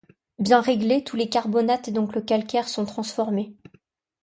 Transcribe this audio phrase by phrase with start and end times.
[0.39, 3.55] Bien réglé, tous les carbonates et donc le calcaire sont transformés.